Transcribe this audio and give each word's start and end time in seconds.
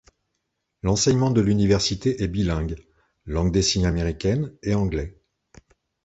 L'enseignement 0.81 1.29
de 1.29 1.41
l'université 1.41 2.23
est 2.23 2.27
bilingue, 2.27 2.83
langue 3.25 3.51
des 3.51 3.61
signes 3.61 3.85
américaine 3.85 4.51
et 4.63 4.73
anglais. 4.73 5.21